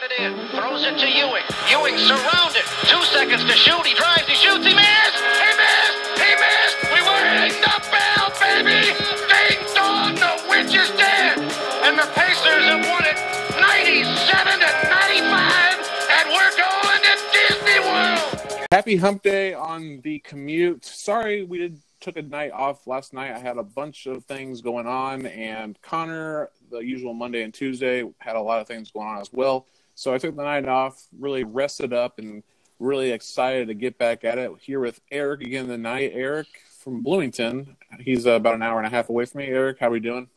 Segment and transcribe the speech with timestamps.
[0.00, 0.48] get it in.
[0.48, 1.42] Throws it to Ewing.
[1.70, 2.62] Ewing surrounded.
[2.86, 3.84] Two seconds to shoot.
[3.86, 4.26] He drives.
[4.28, 4.64] He shoots.
[4.64, 5.18] He missed.
[5.18, 5.98] He missed.
[6.22, 6.78] He missed.
[6.94, 8.94] We were hitting the bell, baby.
[9.26, 10.14] Ding dong.
[10.14, 11.38] The witch is dead.
[11.82, 13.18] And the Pacers have won it
[13.60, 15.78] 97 to 95.
[16.14, 18.66] And we're going to Disney World.
[18.70, 20.84] Happy Hump Day on the commute.
[20.84, 23.32] Sorry we did took a night off last night.
[23.32, 28.04] I had a bunch of things going on, and Connor, the usual Monday and Tuesday,
[28.18, 29.66] had a lot of things going on as well.
[29.98, 32.44] So I took the night off, really rested up, and
[32.78, 36.12] really excited to get back at it here with Eric again tonight.
[36.14, 37.76] Eric from Bloomington.
[37.98, 39.46] He's uh, about an hour and a half away from me.
[39.48, 40.28] Eric, how are we doing?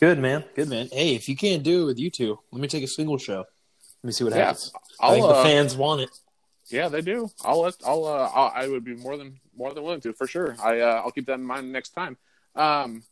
[0.00, 0.88] Good man, good man.
[0.90, 3.40] Hey, if you can't do it with you two, let me take a single show.
[4.02, 4.72] Let me see what Yeah, happens.
[4.98, 6.10] I'll, I think uh, the fans want it.
[6.70, 7.28] Yeah, they do.
[7.44, 7.70] I'll.
[7.84, 8.06] I'll.
[8.06, 10.56] Uh, I'll, I would be more than more than willing to for sure.
[10.58, 10.80] I.
[10.80, 12.16] Uh, I'll keep that in mind next time.
[12.56, 13.02] Um,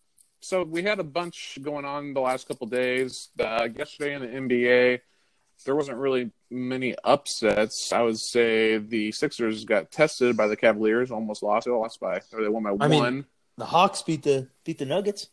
[0.40, 3.28] so we had a bunch going on the last couple days.
[3.38, 5.00] Uh, yesterday in the NBA,
[5.64, 7.92] there wasn't really many upsets.
[7.92, 11.66] I would say the Sixers got tested by the Cavaliers, almost lost.
[11.66, 13.26] They lost by, or they won by I mean- one.
[13.58, 15.28] The Hawks beat the beat the Nuggets.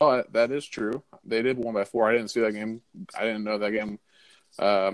[0.00, 1.02] Oh, that- that is true.
[1.24, 2.08] They did won by four.
[2.08, 2.82] I didn't see that game.
[3.18, 3.98] I didn't know that game.
[4.58, 4.92] Uh,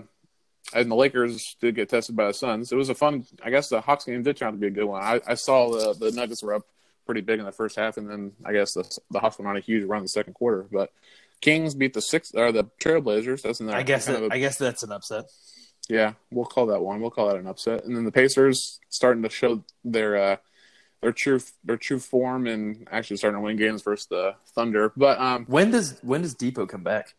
[0.72, 2.72] and the Lakers did get tested by the Suns.
[2.72, 3.26] It was a fun.
[3.42, 5.02] I guess the Hawks game did turn out to be a good one.
[5.02, 6.66] I, I saw the the Nuggets were up
[7.06, 9.56] pretty big in the first half, and then I guess the the Hawks went on
[9.56, 10.64] a huge run in the second quarter.
[10.70, 10.90] But
[11.40, 13.42] Kings beat the six or the Trailblazers.
[13.42, 13.76] That's in there.
[13.76, 15.24] I guess that, a- I guess that's an upset.
[15.88, 17.00] yeah, we'll call that one.
[17.00, 17.84] We'll call that an upset.
[17.84, 20.36] And then the Pacers starting to show their uh,
[21.00, 24.92] their true their true form and actually starting to win games versus the Thunder.
[24.96, 27.14] But um, When does when does Dipo come back?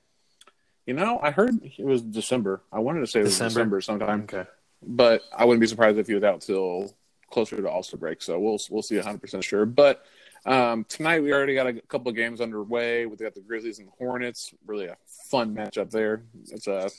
[0.85, 2.61] You know, I heard it was December.
[2.71, 3.49] I wanted to say it was December?
[3.49, 4.49] December, sometime, Okay.
[4.81, 6.93] but I wouldn't be surprised if he was out till
[7.31, 8.21] closer to All Star break.
[8.21, 9.65] So we'll we'll see 100 percent sure.
[9.65, 10.03] But
[10.45, 13.05] um, tonight we already got a couple of games underway.
[13.05, 14.53] We got the Grizzlies and the Hornets.
[14.65, 14.97] Really a
[15.29, 16.23] fun matchup there.
[16.49, 16.89] It's a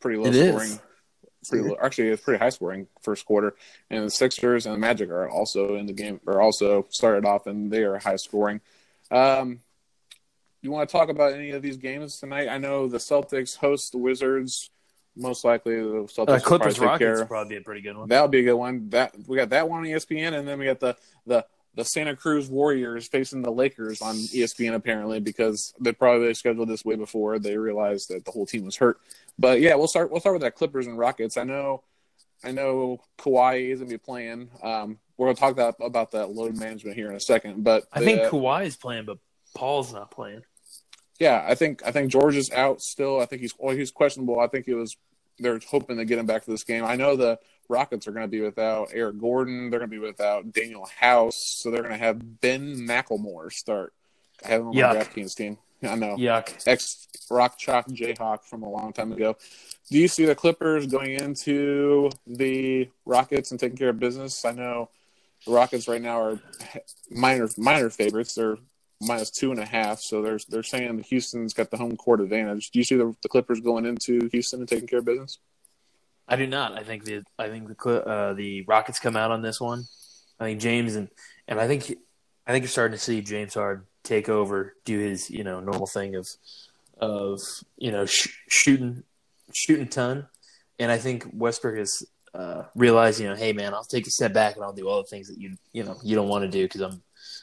[0.00, 0.48] pretty low It is.
[0.54, 0.80] scoring.
[1.48, 3.56] Pretty low, actually, it's pretty high scoring first quarter,
[3.90, 6.20] and the Sixers and the Magic are also in the game.
[6.28, 8.60] Are also started off, and they are high scoring.
[9.10, 9.60] Um,
[10.60, 12.46] you want to talk about any of these games tonight?
[12.48, 14.70] I know the Celtics host the Wizards.
[15.16, 17.26] Most likely, the Celtics Uh, Clippers probably Rockets care.
[17.26, 18.08] probably be a pretty good one.
[18.08, 18.88] That'll be a good one.
[18.90, 20.96] That we got that one on ESPN, and then we got the
[21.26, 21.44] the
[21.74, 26.84] the Santa Cruz Warriors facing the Lakers on ESPN apparently because they probably scheduled this
[26.84, 29.00] way before they realized that the whole team was hurt.
[29.38, 31.36] But yeah, we'll start we'll start with that Clippers and Rockets.
[31.36, 31.82] I know
[32.44, 34.50] I know Kawhi is gonna be playing.
[34.62, 37.64] Um, we're gonna talk that, about that load management here in a second.
[37.64, 39.18] But I think the- Kawhi is playing, but
[39.54, 40.42] Paul's not playing.
[41.18, 43.20] yeah, I think I think George is out still.
[43.20, 44.40] I think he's well, he's questionable.
[44.40, 44.96] I think it was
[45.38, 46.84] they're hoping to get him back for this game.
[46.84, 47.38] I know the
[47.72, 49.70] Rockets are going to be without Eric Gordon.
[49.70, 53.94] They're going to be without Danuel House, so they're going to have Ben McLemore start.
[54.44, 54.96] I have him on my Yuck.
[54.96, 55.58] DraftKings team.
[55.82, 56.62] I know Yuck.
[56.66, 59.36] ex Rock Chalk Jayhawk from a long time ago.
[59.90, 64.44] Do you see the Clippers going into the Rockets and taking care of business?
[64.44, 64.90] I know
[65.46, 66.38] the Rockets right now are
[67.10, 68.34] minor minor favorites.
[68.34, 68.58] They're
[69.00, 72.70] minus two and a half, so they're they're saying Houston's got the home court advantage.
[72.70, 75.38] Do you see the, the Clippers going into Houston and taking care of business?
[76.28, 76.78] I do not.
[76.78, 79.84] I think the I think the uh, the Rockets come out on this one.
[80.38, 81.08] I think James and
[81.48, 81.94] and I think
[82.46, 85.86] I think you're starting to see James Harden take over, do his you know normal
[85.86, 86.28] thing of
[86.98, 87.38] of
[87.76, 89.02] you know sh- shooting
[89.52, 90.26] shooting ton,
[90.78, 92.02] and I think Westbrook has
[92.34, 95.02] uh, realized you know hey man I'll take a step back and I'll do all
[95.02, 97.02] the things that you you know you don't want to do because I'm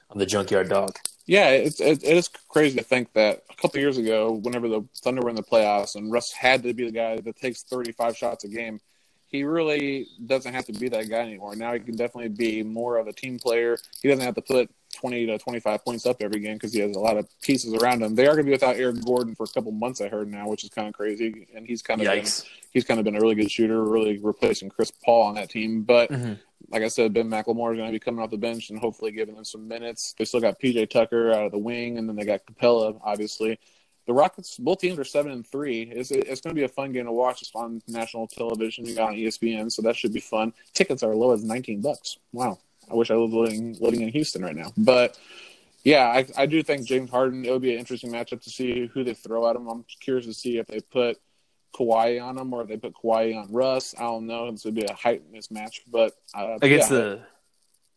[0.09, 0.97] I'm the junkyard dog.
[1.29, 4.83] Yeah, it's it, it is crazy to think that a couple years ago, whenever the
[5.03, 8.17] Thunder were in the playoffs, and Russ had to be the guy that takes 35
[8.17, 8.81] shots a game,
[9.27, 11.55] he really doesn't have to be that guy anymore.
[11.55, 13.77] Now he can definitely be more of a team player.
[14.01, 16.95] He doesn't have to put 20 to 25 points up every game because he has
[16.95, 18.15] a lot of pieces around him.
[18.15, 20.47] They are going to be without Eric Gordon for a couple months, I heard now,
[20.47, 21.45] which is kind of crazy.
[21.53, 22.25] And he's kind of been,
[22.71, 25.83] he's kind of been a really good shooter, really replacing Chris Paul on that team.
[25.83, 26.39] But Mhm.
[26.71, 29.11] Like I said, Ben McLemore is going to be coming off the bench and hopefully
[29.11, 30.13] giving them some minutes.
[30.17, 33.59] They still got PJ Tucker out of the wing, and then they got Capela, obviously.
[34.05, 35.83] The Rockets, both teams are seven and three.
[35.83, 37.41] It's, it's going to be a fun game to watch.
[37.41, 38.85] It's on national television.
[38.85, 40.53] You got on ESPN, so that should be fun.
[40.73, 42.17] Tickets are low as nineteen bucks.
[42.33, 42.57] Wow,
[42.89, 44.71] I wish I was living living in Houston right now.
[44.77, 45.19] But
[45.83, 47.45] yeah, I, I do think James Harden.
[47.45, 49.67] It would be an interesting matchup to see who they throw at him.
[49.67, 51.19] I'm curious to see if they put
[51.75, 53.95] Kawhi on him or they put Kawhi on Russ.
[53.97, 54.51] I don't know.
[54.51, 56.97] This would be a height mismatch, but uh, against yeah.
[56.97, 57.21] the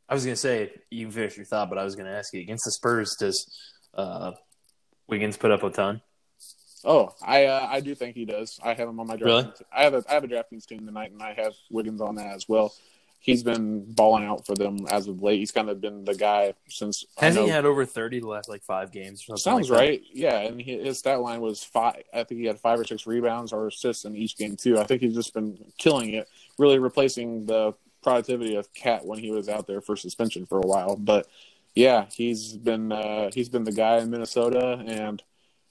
[0.09, 2.41] I was gonna say you can finish your thought, but I was gonna ask you
[2.41, 3.17] against the Spurs.
[3.19, 3.47] Does
[3.95, 4.33] uh,
[5.09, 6.03] Wiggins put up a ton?
[6.85, 8.61] Oh, I uh, I do think he does.
[8.63, 9.25] I have him on my draft.
[9.25, 9.53] Really?
[9.73, 12.35] I have a I have a DraftKings team tonight, and I have Wiggins on that
[12.35, 12.75] as well.
[13.23, 15.39] He's been balling out for them as of late.
[15.39, 17.07] He's kind of been the guy since.
[17.17, 19.23] Has he had over thirty the last like five games?
[19.23, 19.85] Or something Sounds like that?
[19.85, 20.03] right.
[20.13, 22.03] Yeah, and he, his stat line was five.
[22.13, 24.79] I think he had five or six rebounds or assists in each game too.
[24.79, 26.29] I think he's just been killing it,
[26.59, 27.73] really replacing the
[28.03, 30.97] productivity of Cat when he was out there for suspension for a while.
[30.97, 31.29] But
[31.75, 35.23] yeah, he's been uh, he's been the guy in Minnesota, and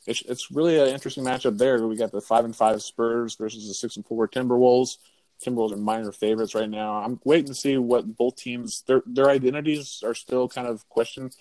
[0.08, 1.86] it's it's really an interesting matchup there.
[1.86, 4.98] We got the five and five Spurs versus the six and four Timberwolves.
[5.44, 6.94] Timberwolves are minor favorites right now.
[7.04, 11.36] I'm waiting to see what both teams their their identities are still kind of questioned.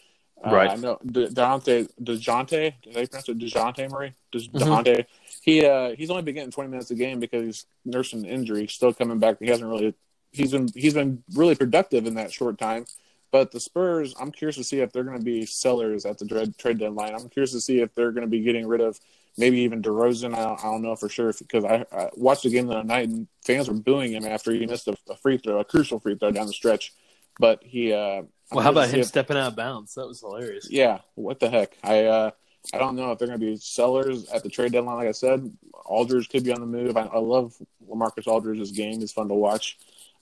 [0.44, 0.70] Uh, Right.
[0.70, 2.75] I know De- Dejounte Dejounte.
[2.82, 4.14] Did I pronounce it Dejounte Murray?
[4.32, 4.52] De- Mhm.
[4.85, 5.05] Dejounte.
[5.43, 8.62] He uh, he's only been getting 20 minutes a game because he's nursing an injury.
[8.62, 9.37] He's still coming back.
[9.41, 9.94] He hasn't really.
[10.32, 12.87] He's been he's been really productive in that short time.
[13.32, 16.52] But the Spurs, I'm curious to see if they're going to be sellers at the
[16.58, 17.14] trade deadline.
[17.14, 18.99] I'm curious to see if they're going to be getting rid of
[19.36, 20.34] maybe even DeRozan.
[20.34, 22.84] I don't, I don't know for sure because I, I watched the game the other
[22.84, 25.98] night and fans were booing him after he missed a, a free throw, a crucial
[26.00, 26.92] free throw down the stretch.
[27.38, 27.92] But he.
[27.92, 28.22] Uh,
[28.52, 29.94] Well, how about him stepping out of bounds?
[29.94, 30.68] That was hilarious.
[30.70, 31.76] yeah, what the heck?
[31.82, 32.30] I uh,
[32.74, 34.96] I don't know if they're going to be sellers at the trade deadline.
[34.96, 35.50] Like I said,
[35.86, 36.96] Aldridge could be on the move.
[36.96, 37.54] I, I love
[37.88, 39.78] Lamarcus Aldridge's game; he's fun to watch.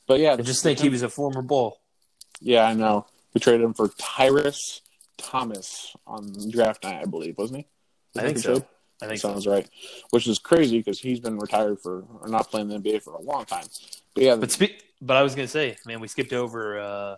[0.06, 1.80] But yeah, I just think he was a former bull.
[2.40, 3.06] Yeah, I know.
[3.34, 4.82] We traded him for Tyrus
[5.16, 7.66] Thomas on draft night, I believe, wasn't
[8.14, 8.20] he?
[8.20, 8.64] I think so.
[9.00, 9.30] I think so.
[9.30, 9.68] Sounds right.
[10.10, 13.20] Which is crazy because he's been retired for or not playing the NBA for a
[13.20, 13.66] long time.
[14.14, 14.82] But yeah, But speak.
[15.00, 17.16] But I was gonna say, man, we skipped over uh,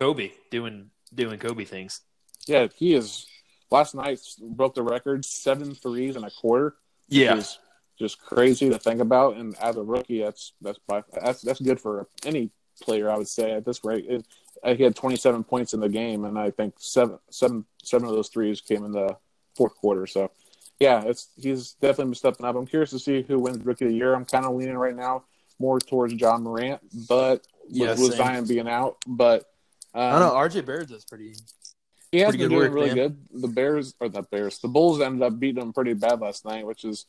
[0.00, 2.02] Coby doing doing Coby things.
[2.46, 3.26] yeah, he is.
[3.70, 6.76] Last night broke the record seven threes and a quarter.
[7.08, 7.58] Yeah, which is
[7.98, 9.36] just crazy to think about.
[9.36, 12.50] And as a rookie, that's that's by, that's that's good for any
[12.80, 14.04] player, I would say at this rate.
[14.08, 14.26] It,
[14.62, 18.14] uh, he had 27 points in the game, and I think seven seven seven of
[18.14, 19.16] those threes came in the
[19.56, 20.06] fourth quarter.
[20.06, 20.30] So,
[20.80, 22.56] yeah, it's he's definitely been stepping up.
[22.56, 24.14] I'm curious to see who wins Rookie of the Year.
[24.14, 25.24] I'm kind of leaning right now
[25.58, 28.14] more towards Ja Morant, but Yeah, with, with.
[28.16, 29.44] Zion being out, but.
[29.94, 30.34] Um, I don't know.
[30.34, 31.34] RJ Barrett does pretty.
[32.12, 32.96] he has Pretty been doing work, really man.
[32.96, 33.16] good.
[33.42, 36.66] The Bears or the Bears, the Bulls ended up beating them pretty bad last night,
[36.66, 37.06] which is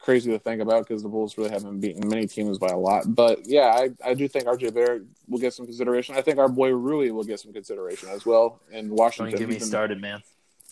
[0.00, 3.04] crazy to think about because the Bulls really haven't beaten many teams by a lot.
[3.14, 6.16] But yeah, I, I do think RJ Barrett will get some consideration.
[6.16, 9.30] I think our boy Rui will get some consideration as well in Washington.
[9.30, 10.20] Don't get me started, man.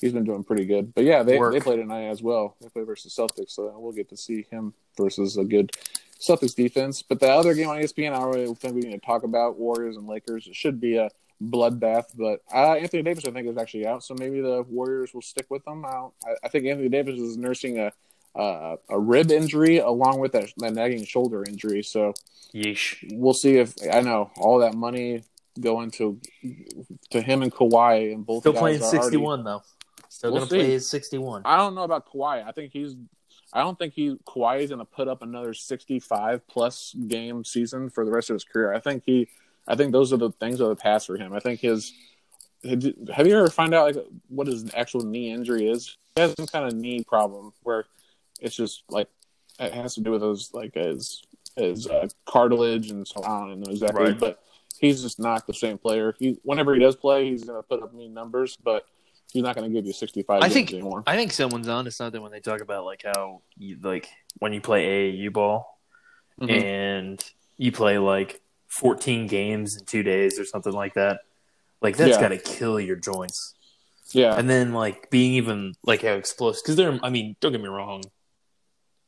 [0.00, 0.94] He's been doing pretty good.
[0.94, 1.54] But yeah, they, Work.
[1.54, 2.56] they play tonight as well.
[2.60, 5.72] They play versus Celtics, so we'll get to see him versus a good
[6.20, 7.02] Celtics defense.
[7.02, 9.58] But the other game on ESPN, I don't really think we need to talk about
[9.58, 10.46] Warriors and Lakers.
[10.46, 11.10] It should be a
[11.42, 12.06] bloodbath.
[12.16, 15.46] But uh, Anthony Davis, I think, is actually out, so maybe the Warriors will stick
[15.48, 15.84] with them.
[15.84, 17.92] I, don't, I, I think Anthony Davis is nursing a
[18.34, 21.82] uh, a rib injury along with that, that nagging shoulder injury.
[21.82, 22.14] So
[22.52, 23.04] Yeesh.
[23.12, 25.22] we'll see if I know all that money
[25.60, 26.20] going to
[27.10, 29.62] to him and Kawhi and both Still guys playing sixty-one though.
[30.14, 30.56] Still We'll gonna see.
[30.58, 31.42] play his sixty-one.
[31.44, 32.46] I don't know about Kawhi.
[32.46, 32.94] I think he's.
[33.52, 37.90] I don't think he Kawhi is going to put up another sixty-five plus game season
[37.90, 38.72] for the rest of his career.
[38.72, 39.28] I think he.
[39.66, 41.32] I think those are the things of the past for him.
[41.32, 41.92] I think his.
[42.64, 45.96] Have you ever find out like what his actual knee injury is?
[46.14, 47.84] He has some kind of knee problem where
[48.40, 49.08] it's just like
[49.58, 51.22] it has to do with his like his
[51.56, 54.18] his uh, cartilage and so I don't know exactly, Right.
[54.18, 54.42] but
[54.78, 56.14] he's just not the same player.
[56.20, 58.86] He whenever he does play, he's going to put up mean numbers, but
[59.32, 61.02] he's not going to give you sixty-five I games think anymore.
[61.06, 64.60] I think someone's onto something when they talk about like how you, like when you
[64.60, 65.78] play AAU ball
[66.40, 66.50] Mhm.
[66.50, 67.24] and
[67.56, 71.20] you play like 14 games in two days or something like that.
[71.80, 72.20] Like that's Yeah.
[72.20, 73.54] got to kill your joints.
[74.10, 77.60] Yeah, And then like being even like how explosive because they're I mean don't get
[77.60, 78.02] me wrong,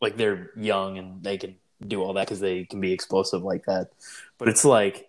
[0.01, 3.65] like they're young and they can do all that because they can be explosive like
[3.67, 3.91] that.
[4.39, 5.09] But it's like,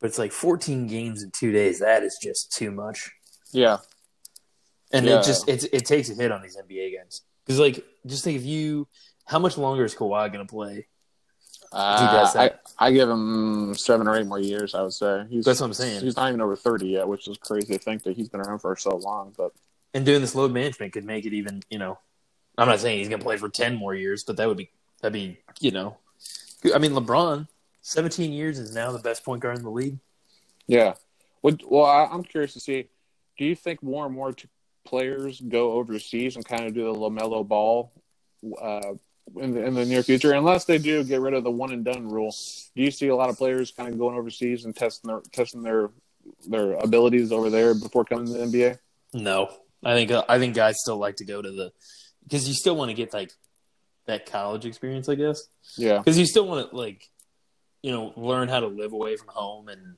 [0.00, 1.78] but it's like 14 games in two days.
[1.80, 3.10] That is just too much.
[3.52, 3.78] yeah,
[4.92, 5.20] And Yeah.
[5.20, 8.36] it just it it takes a hit on these NBA guys because like just think
[8.38, 8.86] if you
[9.24, 10.86] how much longer is Kawhi gonna play?
[11.72, 12.50] Uh, I.
[12.78, 14.74] I give him seven or eight more years.
[14.74, 16.02] I would say he's That's what I'm saying.
[16.02, 18.58] He's not even over thirty yet, which is crazy to think that he's been around
[18.58, 19.32] for so long.
[19.36, 19.52] But
[19.94, 21.98] And doing this load management could make it even you know.
[22.58, 24.70] I'm not saying he's gonna play for 10 more years, but that would be
[25.00, 25.96] that'd be you know.
[26.74, 27.48] I mean LeBron,
[27.80, 29.98] 17 years is now the best point guard in the league.
[30.66, 30.94] yeah,
[31.40, 32.88] well, I'm curious to see.
[33.38, 34.34] Do you think more and more
[34.84, 37.92] players go overseas and kind of do the Lamelo Ball
[38.60, 38.94] uh,
[39.36, 40.32] in the in the near future?
[40.32, 42.34] Unless they do get rid of the one and done rule,
[42.74, 45.62] do you see a lot of players kind of going overseas and testing their testing
[45.62, 45.90] their
[46.46, 48.78] their abilities over there before coming to the NBA?
[49.14, 49.48] No,
[49.84, 51.72] I think I think guys still like to go to the
[52.24, 53.32] because you still want to get like
[54.06, 55.48] that college experience, I guess.
[55.76, 57.08] Yeah, Because you still want to like,
[57.82, 59.96] you know, learn how to live away from home and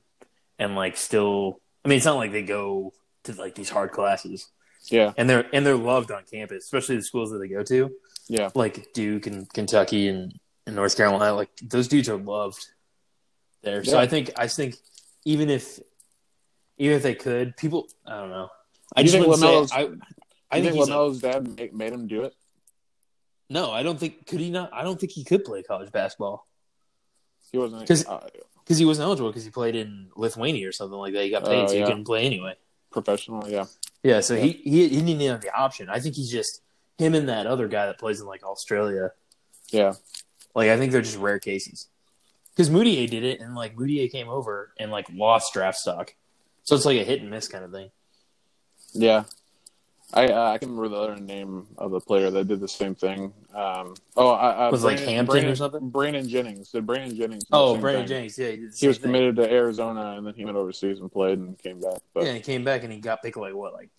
[0.59, 1.59] and like still.
[1.83, 2.93] I mean, it's not like they go
[3.25, 4.49] to like these hard classes,
[4.91, 7.91] yeah, and they're and they're loved on campus, especially the schools that they go to,
[8.27, 11.33] yeah, like Duke and Kentucky and, and North Carolina.
[11.33, 12.65] Like those dudes are loved.
[13.63, 13.83] there.
[13.83, 14.75] So I think I think
[15.25, 15.79] even if
[16.77, 18.49] even if they could, people I don't know.
[18.95, 19.89] I just think LaMelo's- I.
[20.51, 22.33] I think think Lamelo's dad made, made him do it.
[23.49, 23.71] no.
[23.71, 24.71] I don't think could he not.
[24.73, 26.47] I don't think he could play college basketball
[27.51, 28.27] He wasn't 'Cause- uh,
[28.63, 31.23] because he wasn't eligible because he played in Lithuania or something like that.
[31.23, 31.79] He got paid, Oh, so yeah.
[31.81, 32.55] he couldn't play anyway.
[32.95, 33.49] Professional.
[33.49, 33.65] Yeah,
[34.03, 35.89] Yeah, so he, he he didn't have the option.
[35.89, 36.61] I think he's just
[36.97, 39.11] him and that other guy that plays in like Australia.
[39.69, 39.93] yeah.
[40.55, 41.89] Like I think they're just rare cases.
[42.51, 46.15] Because Mudiay did it, and like Mudiay came over and like lost draft stock,
[46.63, 47.91] so it's like a hit and miss kind of thing.
[48.93, 49.25] Yeah,
[50.13, 52.95] I uh, I can remember the other name of the player that did the same
[52.95, 53.33] thing.
[53.53, 55.89] Um, oh, uh, uh, Was it like Brandon- Hampton or something?
[55.89, 56.71] Brandon Jennings.
[56.71, 57.43] Did Brandon Jennings?
[57.51, 58.07] Oh, Brandon thing?
[58.29, 59.01] Jennings, yeah, he He was thing.
[59.01, 61.99] committed to Arizona, and then he went overseas and played and came back.
[62.13, 63.89] But Yeah, he came back and he got picked like what, like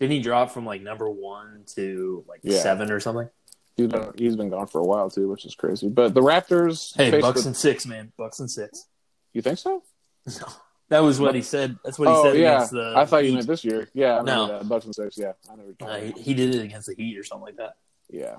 [0.00, 2.58] didn't he drop from like number one to like Yeah.
[2.60, 3.28] seven or something?
[3.76, 5.88] he's been he's been gone for a while too, which is crazy.
[5.88, 6.96] But the Raptors.
[6.96, 8.86] Hey, Bucks with- and six, man, Bucks and six.
[9.34, 9.82] you think so?
[10.26, 10.46] No,
[10.94, 11.76] that was what he said.
[11.84, 12.94] That's what he oh said yeah, against the.
[12.96, 13.34] I thought you Heat.
[13.36, 13.88] meant this year.
[13.94, 14.46] Yeah, I No.
[14.46, 14.68] that.
[14.68, 15.18] Bucks and six.
[15.18, 15.74] Yeah, I never.
[15.80, 17.76] Uh, he, he did it against the Heat or something like that.
[18.10, 18.36] Yeah.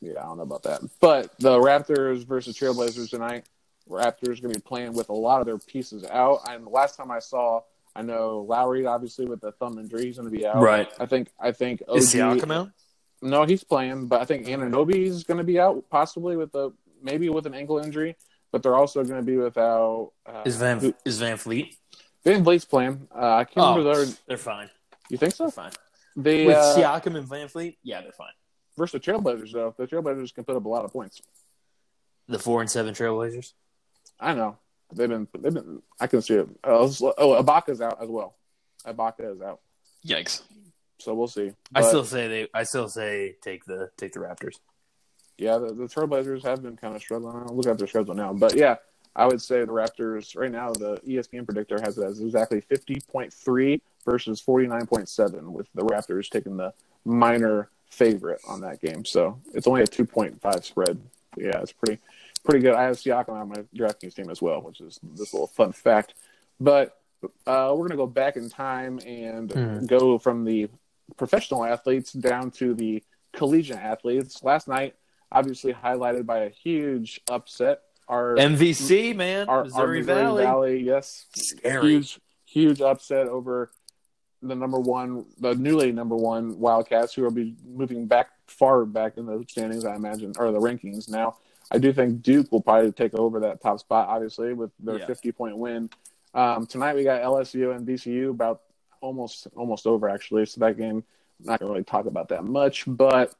[0.00, 0.80] Yeah, I don't know about that.
[1.00, 3.44] But the Raptors versus Trailblazers tonight,
[3.88, 6.40] Raptors going to be playing with a lot of their pieces out.
[6.48, 7.62] And the last time I saw,
[7.94, 10.56] I know Lowry, obviously, with the thumb injury, he's going to be out.
[10.60, 10.88] Right.
[11.00, 12.70] I think, I think OG, Is Siakam out?
[13.22, 16.72] No, he's playing, but I think Anunoby is going to be out, possibly with a,
[17.02, 18.16] maybe with an ankle injury.
[18.52, 20.12] But they're also going to be without.
[20.24, 21.74] Uh, Is Van who- is VanVleet?
[22.26, 23.06] VanVleet's playing.
[23.14, 24.14] Uh, I can't Oh, remember their.
[24.26, 24.68] they're fine.
[25.08, 25.50] You think They're so?
[25.50, 25.72] fine.
[26.16, 28.32] They With uh, Siakam and VanVleet, yeah, they're fine.
[28.76, 31.20] versus the Trailblazers, though, the Trailblazers can put up a lot of points.
[32.28, 33.52] The four and seven Trailblazers.
[34.18, 34.56] I know
[34.92, 35.82] they've been they've been.
[36.00, 36.48] I can see it.
[36.64, 38.34] Oh, oh Ibaka's out as well.
[38.84, 39.60] Ibaka is out,
[40.04, 40.42] Yikes!
[40.98, 41.52] so we'll see.
[41.74, 42.48] I still say they.
[42.52, 44.56] I still say take the take the Raptors.
[45.38, 47.36] yeah, the, the Trailblazers have been kind of struggling.
[47.36, 48.76] I'll look at their schedule now, but yeah,
[49.16, 50.72] I would say the Raptors right now.
[50.72, 55.52] The ESPN predictor has it as exactly fifty point three versus forty nine point seven,
[55.52, 56.72] with the Raptors taking the
[57.04, 59.04] minor favorite on that game.
[59.04, 61.00] So it's only a two point five spread.
[61.36, 62.00] Yeah, it's pretty
[62.44, 62.74] pretty good.
[62.74, 66.14] I have Siakam on my DraftKings team as well, which is this little fun fact.
[66.60, 66.98] But
[67.46, 69.86] uh, we're gonna go back in time and Hmm.
[69.86, 70.68] go from the
[71.16, 74.42] professional athletes down to the collegiate athletes.
[74.42, 74.94] Last night,
[75.32, 77.80] obviously highlighted by a huge upset.
[78.08, 80.44] Our MVC man, our, our Missouri, Missouri Valley.
[80.44, 81.92] Valley, yes, Scary.
[81.92, 83.70] huge huge upset over
[84.42, 89.16] the number one, the newly number one Wildcats, who will be moving back far back
[89.16, 91.36] in the standings, I imagine, or the rankings now.
[91.70, 95.06] I do think Duke will probably take over that top spot, obviously, with their Yeah.
[95.06, 95.90] 50 point win.
[96.32, 98.62] Um, tonight we got LSU and VCU about
[99.00, 100.46] almost almost over actually.
[100.46, 101.02] So that game,
[101.40, 103.34] I'm not gonna really talk about that much, but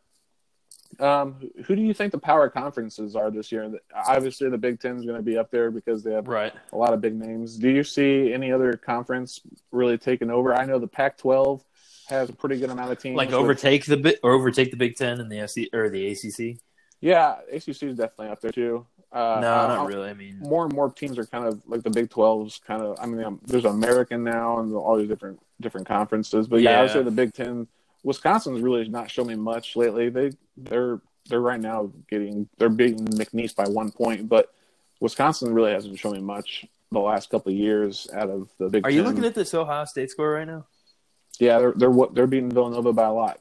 [1.01, 3.71] um, who do you think the power conferences are this year?
[3.95, 6.53] Obviously, the Big Ten is going to be up there because they have Right.
[6.73, 7.57] a lot of big names.
[7.57, 9.41] Do you see any other conference
[9.73, 10.55] really taking over?
[10.55, 11.63] I know the Pac-12
[12.09, 13.17] has a pretty good amount of teams.
[13.17, 16.07] Like with- overtake the bit or overtake the Big Ten and the SC or the
[16.13, 16.59] ACC.
[17.01, 18.87] yeah, ACC is definitely up there too.
[19.13, 20.11] Uh, no, uh, not really.
[20.11, 22.99] I mean, More and more teams are kind of like the Big 12's kind of.
[23.01, 26.49] I mean, um, there's American now and all these different different conferences.
[26.49, 27.67] But yeah, I would say the Big Ten.
[28.07, 30.09] Wisconsin's really not showing me much lately.
[30.09, 34.55] They they're they're right now getting they're beating McNeese by one point, but
[35.01, 38.87] Wisconsin really hasn't shown me much the last couple of years out of the Big
[38.87, 38.97] are Ten.
[38.97, 40.67] you looking at this Ohio State score right now?
[41.41, 43.41] Yeah, they're they're they're beating Villanova by a lot,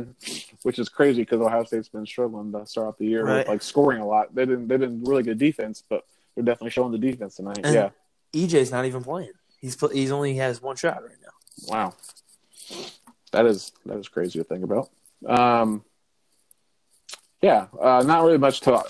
[0.62, 3.38] which is crazy because Ohio State's been struggling to start off the year Right.
[3.38, 4.34] with like scoring a lot.
[4.34, 6.04] They've been they've been really good defense, but
[6.34, 7.60] they're definitely showing the defense tonight.
[7.64, 7.90] And- yeah,
[8.34, 9.32] EJ's not even playing.
[9.58, 11.32] He's he's only has one shot right now.
[11.72, 11.94] wow,
[13.32, 14.88] that is that is crazy to think about.
[15.26, 15.84] Um,
[17.42, 18.82] yeah, uh, not really much to.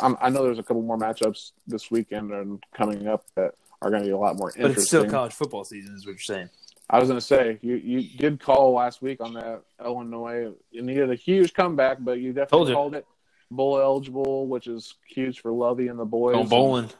[0.00, 3.90] I'm, I know there's a couple more matchups this weekend and coming up that are
[3.90, 4.80] going to be a lot more But interesting.
[4.82, 6.50] it's still college football season, is what you're saying.
[6.88, 10.52] I was going to say you you did call last week on that Illinois.
[10.70, 12.74] You needed a huge comeback, but you definitely you.
[12.74, 13.06] called it
[13.50, 16.34] bowl eligible, which is huge for Lovie and the boys.
[16.34, 16.90] Going bowling.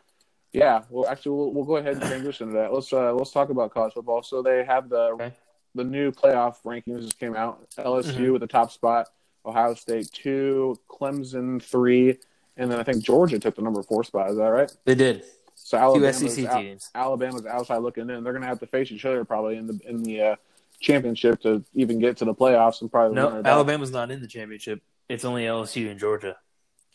[0.52, 2.72] Yeah, well, actually, we'll, we'll go ahead and transition to that.
[2.72, 4.22] Let's uh, let's talk about college football.
[4.22, 5.32] So they have the Okay.
[5.76, 7.66] The new playoff rankings just came out.
[7.78, 8.32] LSU Mhm.
[8.32, 9.08] with the top spot,
[9.44, 12.18] Ohio State two, Clemson three,
[12.56, 14.30] and then I think Georgia took the number four spot.
[14.30, 14.74] Is that right?
[14.84, 15.24] They did.
[15.54, 16.90] So Two Alabama's SEC out- teams.
[16.94, 18.22] Alabama's outside looking in.
[18.24, 20.36] They're going to have to face each other probably in the in the uh,
[20.80, 23.42] championship to even get to the playoffs and probably No.
[23.44, 24.82] Alabama's not in the championship.
[25.08, 26.36] It's only LSU and Georgia.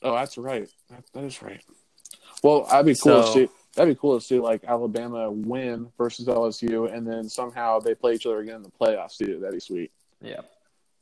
[0.04, 0.68] Oh, that's right.
[0.90, 1.62] That, that is right.
[2.44, 3.54] Well, that'd be cool So- to see.
[3.76, 8.14] That'd be cool to see like Alabama win versus LSU, and then somehow they play
[8.14, 9.40] each other again in the playoffs too.
[9.40, 9.92] That'd be sweet.
[10.22, 10.42] Yeah,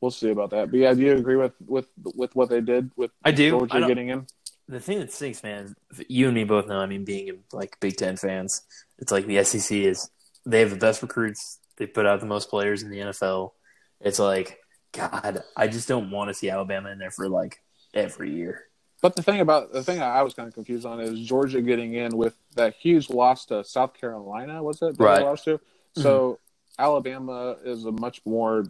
[0.02, 0.72] We'll see about that.
[0.72, 3.50] But yeah, do you agree with with with what they did with I do.
[3.52, 4.28] Georgia I getting in?
[4.70, 5.76] the thing that stinks, man.
[6.08, 6.78] You and me both know.
[6.80, 8.62] I mean, being like Big Ten fans,
[9.00, 10.10] it's like the SEC is
[10.46, 11.60] they have the best recruits.
[11.78, 13.52] They put out the most players in the NFL.
[14.00, 14.60] It's like
[14.94, 17.62] God, I just don't want to see Alabama in there for like
[17.94, 18.69] every year.
[19.02, 21.94] But the thing about the thing I was kind of confused on is Georgia getting
[21.94, 24.62] in with that huge loss to South Carolina.
[24.62, 25.22] Was it that they Right.
[25.24, 25.60] lost to?
[25.96, 26.40] So
[26.78, 28.66] Alabama is a much more,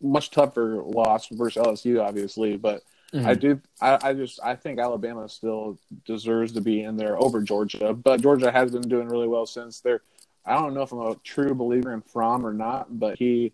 [0.00, 2.56] much tougher loss versus LSU, obviously.
[2.56, 3.26] But Mm-hmm.
[3.28, 7.42] I do, I, I just, I think Alabama still deserves to be in there over
[7.42, 7.94] Georgia.
[7.94, 10.02] But Georgia has been doing really well since they're.
[10.44, 13.52] I don't know if I'm a true believer in Fromm or not, but he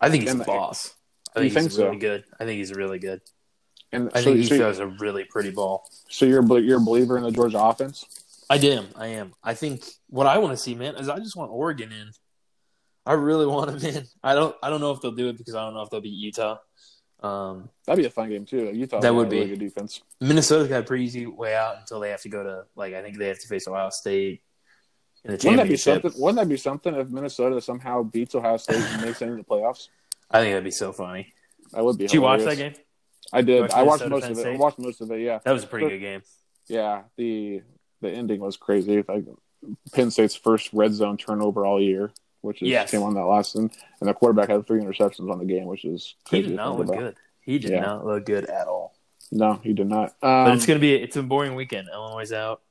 [0.00, 0.96] I think he's And the the- boss.
[1.36, 2.00] I You think, think he's really so?
[2.00, 2.24] good.
[2.40, 3.20] I think he's really good.
[3.92, 5.84] And I so, think he so, throws a really pretty ball.
[6.08, 8.06] so you're a- you're a believer in the Georgia offense.
[8.48, 8.88] I am.
[8.96, 9.32] I am.
[9.44, 12.10] I think what I want to see, man, is I just want Oregon in.
[13.06, 14.04] I really want them in.
[14.22, 14.54] I don't.
[14.62, 16.58] I don't know if they'll do it because I don't know if they'll beat Utah.
[17.22, 18.70] Um, That'd be a fun game too.
[18.72, 19.50] Utah That would a really be.
[19.50, 20.00] good defense.
[20.20, 23.02] Minnesota's got a pretty easy way out until they have to go to like I
[23.02, 24.42] think they have to face Ohio State
[25.24, 26.02] in the Wouldn't that be championship.
[26.02, 26.20] something?
[26.22, 29.44] Wouldn't that be something if Minnesota somehow beats Ohio State and makes it into the
[29.44, 29.88] playoffs?
[30.30, 31.32] I think that'd be so funny.
[31.72, 32.04] That would be.
[32.06, 32.72] Did you watch that game?
[33.32, 33.70] I did.
[33.72, 34.46] I watched most of it.
[34.46, 35.20] I watched most of it.
[35.20, 36.22] Yeah, That was a pretty good game.
[36.66, 37.02] yeah.
[37.16, 37.62] The
[38.00, 39.04] the ending was crazy.
[39.06, 39.24] Like
[39.92, 42.10] Penn State's first red zone turnover all year,
[42.40, 42.90] which is Yes.
[42.90, 43.70] came on that last one,
[44.00, 46.78] and the quarterback had three interceptions on the game, which is He did not think
[46.78, 46.98] look about.
[46.98, 47.16] good.
[47.42, 47.80] He did Yeah.
[47.82, 48.94] not look good at all.
[49.30, 50.16] No, he did not.
[50.20, 51.88] But Um, it's gonna be it's a boring weekend.
[51.92, 52.62] Illinois is out.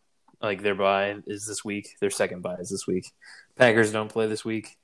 [0.41, 1.95] Like their bye is this week.
[2.01, 3.11] Their second bye is this week.
[3.55, 4.77] Packers don't play this week.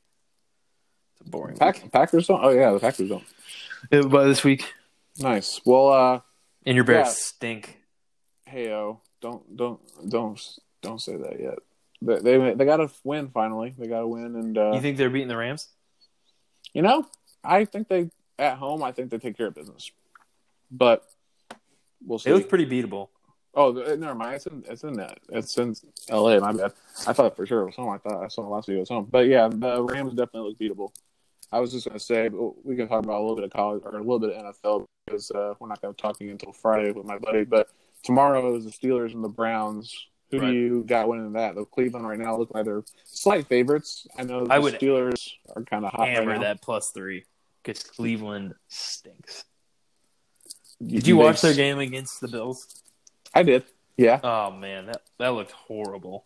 [1.13, 1.91] It's a boring Pack, week.
[1.91, 2.43] Packers don't.
[2.43, 3.23] Oh yeah, the Packers don't.
[3.89, 4.71] They have a bye this week.
[5.19, 5.61] Nice.
[5.65, 6.21] Well, uh,
[6.65, 7.11] And your Bears Yeah.
[7.13, 7.81] stink.
[8.45, 9.79] hey oh, don't don't
[10.09, 10.39] don't
[10.81, 11.59] don't say that yet.
[12.01, 13.73] They they, they got to win finally.
[13.77, 15.69] They got to win, and uh, You think they're beating the Rams?
[16.73, 17.05] You know,
[17.43, 18.83] I think they at home.
[18.83, 19.89] I think they take care of business,
[20.69, 21.03] but
[22.05, 22.29] we'll see.
[22.29, 23.07] It look pretty beatable.
[23.53, 24.35] oh, never mind.
[24.35, 25.19] It's in it's in that.
[25.29, 25.73] It's in
[26.09, 26.41] L.A.
[26.41, 26.73] My bad.
[27.07, 27.89] I thought for sure it was home.
[27.89, 29.07] I thought I saw the last video it was home.
[29.09, 30.89] But yeah, the Rams definitely look beatable.
[31.51, 33.95] I was just gonna say we can talk about a little bit of college or
[33.95, 37.05] a little bit of NFL because uh, we're not gonna be talking until Friday with
[37.05, 37.43] my buddy.
[37.43, 37.69] But
[38.03, 40.07] tomorrow is the Steelers and the Browns.
[40.31, 40.47] Who Right.
[40.51, 41.55] do you got winning that?
[41.55, 44.07] The Cleveland right now look like they're slight favorites.
[44.17, 46.41] I know the I would Steelers are kind of hot right Hammer now.
[46.41, 47.25] that plus three
[47.63, 49.45] because Cleveland stinks.
[50.79, 52.81] You- Did you watch their game against the Bills?
[53.33, 53.63] I did.
[53.97, 54.19] Yeah.
[54.23, 56.25] Oh man, that that looked horrible.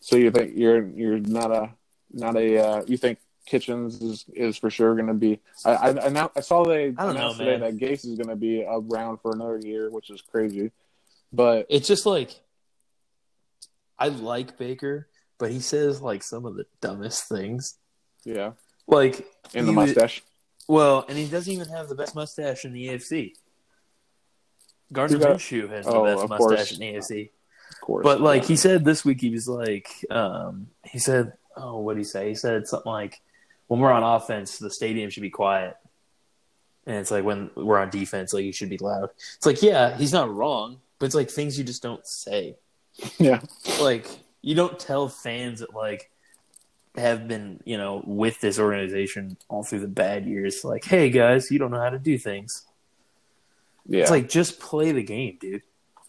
[0.00, 1.70] So you think you're you're not a
[2.12, 5.40] not a uh, you think Kitchens is, is for sure going to be?
[5.64, 8.16] I I, I, now, I saw they I don't know, announced today that Gase is
[8.16, 10.70] going to be around for another year, which is crazy.
[11.32, 12.40] But It's just like
[13.98, 17.76] I like Baker, but he says like some of the dumbest things.
[18.24, 18.52] yeah,
[18.86, 20.22] Like in the he would- mustache.
[20.68, 23.32] Well, and he doesn't even have the best mustache in the AFC.
[24.92, 26.72] Gardner got- Minshew has the Oh, best mustache course.
[26.72, 27.30] in the AFC.
[27.72, 28.04] Of course.
[28.04, 28.48] But like yeah.
[28.48, 32.28] he said this week, he was like, um, he said, oh, what did he say?
[32.28, 33.20] He said something like,
[33.72, 35.78] when we're on offense, the stadium should be quiet,
[36.86, 39.08] and it's like when we're on defense, like you should be loud.
[39.36, 42.56] It's like, yeah, he's not wrong, but it's like things you just don't say.
[43.18, 43.40] yeah,
[43.80, 44.06] Like
[44.42, 46.10] you don't tell fans that like
[46.96, 51.50] have been, you know, with this organization all through the bad years, like, hey guys,
[51.50, 52.66] you don't know how to do things.
[53.86, 54.02] yeah.
[54.02, 55.62] It's like just play the game, dude.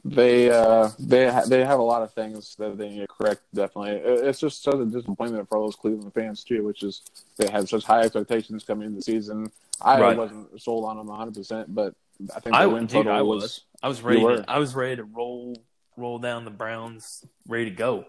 [0.06, 3.42] They uh they ha- they have a lot of things that they need to correct.
[3.54, 7.02] Definitely, it's just such a disappointment for all those Cleveland fans too, which is
[7.38, 9.52] they had such high expectations coming into the season.
[9.82, 10.18] I Right.
[10.18, 11.96] wasn't sold on them 100, percent but
[12.36, 13.42] I think I the win dude, total I was.
[13.44, 13.62] was.
[13.82, 14.20] I was ready.
[14.22, 15.56] To, I was ready to roll
[15.98, 18.06] roll down the Browns, ready to go.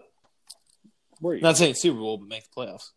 [1.21, 1.41] Were you?
[1.41, 2.91] Not saying Super Bowl, but make the playoffs.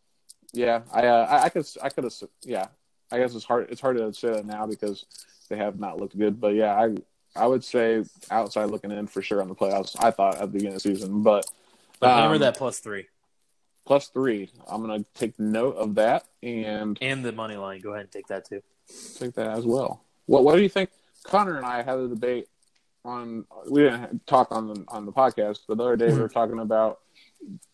[0.52, 2.66] Yeah, I, uh, I, I could, I could have, yeah.
[3.12, 3.68] I guess it's hard.
[3.70, 5.04] It's hard to say that now because
[5.48, 6.40] they have not looked good.
[6.40, 6.94] But yeah, I,
[7.36, 9.96] I would say outside looking in for sure on the playoffs.
[10.02, 11.46] I thought at the beginning of the season, but
[12.00, 13.06] But Um, remember that plus three
[13.88, 14.50] plus three.
[14.68, 17.80] I'm gonna take note of that and and the money line.
[17.80, 18.62] Go ahead and take that too.
[19.16, 20.04] take that as well.
[20.26, 20.90] What, what do you think?
[21.24, 22.48] Connor and I had a debate
[23.04, 23.46] on.
[23.68, 26.58] We didn't talk on the on the podcast, but the other day we were talking
[26.58, 27.00] about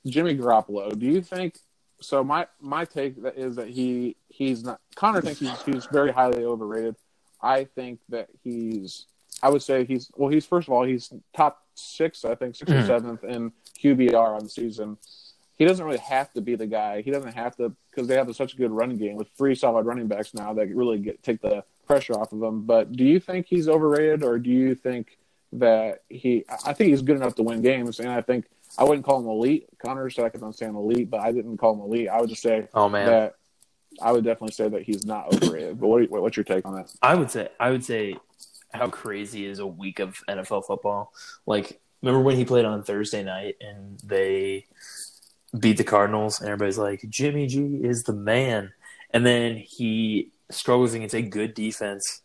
[0.06, 0.96] Jimmy Garoppolo.
[0.96, 1.58] Do you think?
[2.00, 4.80] So my my take is that he he's not.
[4.94, 6.94] Connor thinks he's he's very highly overrated.
[7.42, 9.06] I think that he's.
[9.42, 10.30] I would say he's well.
[10.30, 12.24] He's first of all he's top six.
[12.24, 12.86] I think 6th or Mhm.
[12.86, 14.96] seventh in QBR on the season.
[15.56, 17.02] He doesn't really have to be the guy.
[17.02, 19.86] He doesn't have to because they have such a good running game with three solid
[19.86, 22.62] running backs now that really get take the pressure off of him.
[22.62, 25.18] But do you think he's overrated, or do you think
[25.52, 26.44] that he?
[26.64, 28.46] I think he's good enough to win games, and I think
[28.78, 29.68] I wouldn't call him elite.
[29.78, 32.08] Connor said I could understand elite, but I didn't call him elite.
[32.08, 33.34] I would just say Oh man, that
[34.02, 35.78] I would definitely say that he's not overrated.
[35.80, 36.92] But what, what's your take on that?
[37.02, 38.16] I would say I would say
[38.74, 41.12] how crazy is a week of NFL football.
[41.46, 44.66] Like Remember when he played on Thursday night and they
[45.58, 48.74] beat the Cardinals, and everybody's like, Jimmy G is the man.
[49.10, 52.20] And then he struggles against a good defense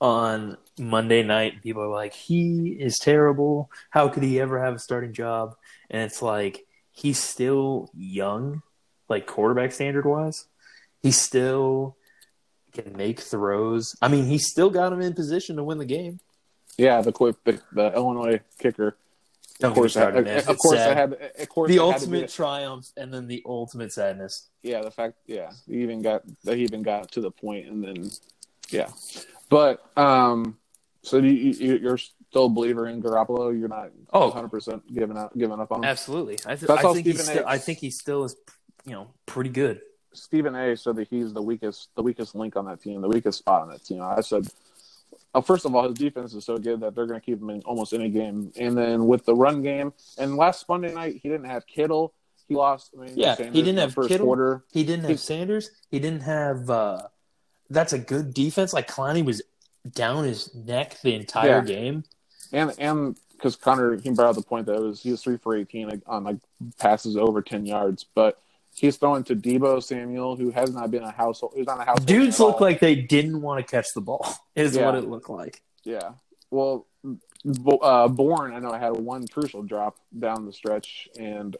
[0.00, 1.62] on Monday night.
[1.62, 3.70] People are like, he is terrible.
[3.90, 5.54] How could he ever have a starting job?
[5.90, 8.62] And it's like, he's still young,
[9.10, 10.46] like quarterback standard wise.
[11.02, 11.98] He's still
[12.74, 13.94] can make throws.
[14.02, 16.20] I mean, he still got him in position to win the game.
[16.76, 18.96] Yeah, the quick the, the Illinois kicker.
[19.60, 21.12] Don't Of course, I, of It's course, I had.
[21.38, 24.48] Of course, the I ultimate triumph and then the ultimate sadness.
[24.64, 27.84] yeah, the fact, yeah, he even got that he even got to the point, and
[27.84, 28.10] then,
[28.70, 28.88] yeah,
[29.48, 30.58] but um,
[31.02, 33.56] so you, you you're still a believer in Garoppolo?
[33.56, 34.26] You're not Oh.
[34.26, 35.84] 100 percent giving up giving up on him.
[35.84, 36.38] Absolutely.
[36.44, 37.44] I, th- I think Stephen still.
[37.46, 38.34] I think he still is,
[38.84, 39.80] you know, pretty good.
[40.14, 40.76] Stephen A.
[40.76, 43.68] said that he's the weakest the weakest link on that team, the weakest spot on
[43.70, 44.00] that team.
[44.02, 44.46] I said,
[45.34, 47.50] uh, first of all, his defense is so good that they're going to keep him
[47.50, 51.28] in almost any game, and then with the run game, and last Monday night he
[51.28, 52.12] didn't have Kittle.
[52.48, 52.90] He lost.
[52.96, 54.26] I mean, Yeah, Sanders he didn't have first Kittle.
[54.26, 54.64] quarter.
[54.72, 55.70] He didn't have He- Sanders.
[55.90, 56.68] He didn't have.
[56.70, 57.02] uh
[57.70, 58.72] That's a good defense.
[58.74, 59.42] Like Clowney was
[59.92, 61.64] down his neck the entire Yeah.
[61.64, 62.04] game.
[62.52, 65.38] and and because Connor he brought up the point that it was he was three
[65.38, 66.36] for eighteen on like
[66.78, 68.38] passes over ten yards, but
[68.74, 71.52] he's throwing to Deebo Samuel, who has not been a household.
[71.56, 72.06] Who's not a household.
[72.06, 74.26] Dudes look like they didn't want to catch the ball.
[74.56, 74.86] Is Yeah.
[74.86, 75.62] what it looked like.
[75.84, 76.12] yeah.
[76.50, 76.86] Well,
[77.82, 81.56] uh, Bourne, I know I had one crucial drop down the stretch, and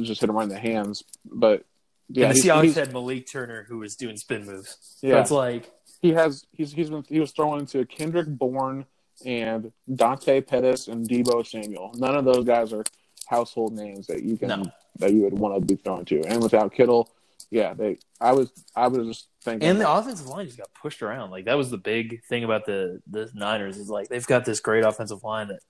[0.00, 1.04] just hit him right in the hands.
[1.24, 1.64] But
[2.08, 4.76] yeah, and the he's- Seahawks had Malik Turner who was doing spin moves.
[5.02, 8.86] Yeah, it's like he has he's he's been he was throwing to Kendrick Bourne
[9.26, 11.92] and Dante Pettis and Deebo Samuel.
[11.96, 12.84] None of those guys are
[13.28, 14.62] household names that you can No.
[14.96, 16.22] that you would want to be thrown to.
[16.24, 17.10] And without Kittle,
[17.50, 21.02] yeah, they I was I was just thinking And the offensive line just got pushed
[21.02, 21.30] around.
[21.30, 24.60] Like that was the big thing about the the Niners is like they've got this
[24.60, 25.60] great offensive line that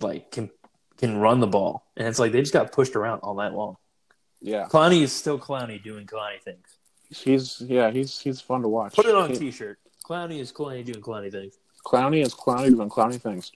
[0.00, 0.50] like can
[0.98, 3.76] can run the ball, and it's like they just got pushed around all night long.
[4.42, 6.66] yeah, Clowney is still Clowney doing Clowney things.
[7.08, 8.94] he's yeah he's he's fun to watch.
[8.94, 9.78] Put it on a He- T-shirt.
[10.06, 11.54] Clowney is Clowney doing Clowney things.
[11.86, 13.52] Clowney is Clowney doing Clowney things.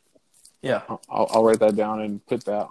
[0.62, 2.68] Yeah, I'll, I'll write that down and put that.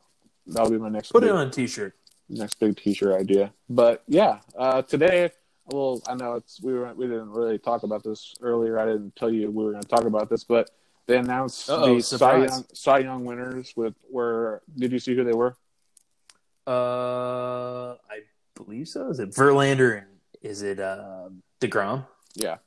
[0.47, 1.95] That'll be my next put big, it on a T-shirt.
[2.29, 3.53] next big T-shirt idea.
[3.69, 5.32] But yeah, uh, today,
[5.67, 8.79] well, I know it's we were we didn't really talk about this earlier.
[8.79, 10.69] I didn't tell you we were going to talk about this, but
[11.06, 12.45] they announced Uh-oh, the Cy.
[12.45, 13.73] Young, Cy Young winners.
[13.75, 15.56] With were did you see who they were?
[16.65, 18.19] Uh, I
[18.56, 19.10] believe so.
[19.10, 20.08] Is it Verlander and
[20.41, 21.29] is it uh,
[21.60, 22.06] Degrom?
[22.36, 22.58] Yeah,